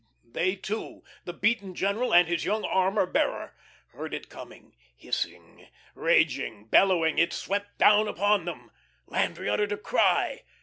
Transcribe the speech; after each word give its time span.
They 0.25 0.55
two 0.55 1.03
the 1.25 1.31
beaten 1.31 1.75
general 1.75 2.11
and 2.11 2.27
his 2.27 2.43
young 2.43 2.65
armour 2.65 3.05
bearer 3.05 3.53
heard 3.93 4.15
it 4.15 4.29
coming; 4.29 4.75
hissing, 4.97 5.67
raging, 5.93 6.65
bellowing, 6.69 7.19
it 7.19 7.33
swept 7.33 7.77
down 7.77 8.07
upon 8.07 8.45
them. 8.45 8.71
Landry 9.05 9.47
uttered 9.47 9.73
a 9.73 9.77
cry. 9.77 10.41